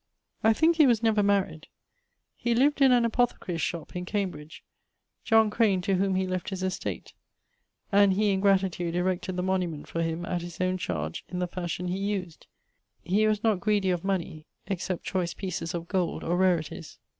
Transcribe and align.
I 0.43 0.51
thinke 0.53 0.77
he 0.77 0.87
was 0.87 1.03
never 1.03 1.21
maried. 1.21 1.65
He 2.35 2.55
lived 2.55 2.81
in 2.81 2.91
an 2.91 3.05
apothecary's 3.05 3.61
shop, 3.61 3.95
in 3.95 4.03
Cambridge, 4.03 4.63
Crane, 5.51 5.79
to 5.81 5.93
whom 5.93 6.15
he 6.15 6.25
left 6.25 6.49
his 6.49 6.63
estate; 6.63 7.13
and 7.91 8.13
he 8.13 8.31
in 8.31 8.39
gratitude 8.39 8.95
erected 8.95 9.35
the 9.35 9.43
monument 9.43 9.87
for 9.87 10.01
him, 10.01 10.25
at 10.25 10.41
his 10.41 10.59
owne 10.59 10.79
chardge, 10.79 11.23
in 11.29 11.37
the 11.37 11.45
fashion 11.45 11.87
he 11.87 11.99
used. 11.99 12.47
He 13.03 13.27
was 13.27 13.43
not 13.43 13.59
greedy 13.59 13.91
of 13.91 14.03
money, 14.03 14.47
except 14.65 15.03
choice 15.03 15.35
pieces 15.35 15.75
of 15.75 15.87
gold 15.87 16.23
or 16.23 16.35
rarities. 16.35 16.97